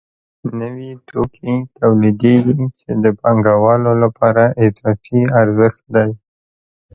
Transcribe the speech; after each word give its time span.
نوي 0.59 0.91
توکي 1.09 1.55
تولیدېږي 1.77 2.65
چې 2.79 2.89
د 3.03 3.05
پانګوالو 3.21 3.91
لپاره 4.03 4.43
اضافي 4.65 5.21
ارزښت 5.41 5.83
دی 5.95 6.09